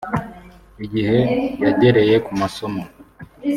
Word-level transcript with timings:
igihe 0.85 1.17
yagereye 1.63 2.15
ku 2.25 2.31
masomo 2.41 2.83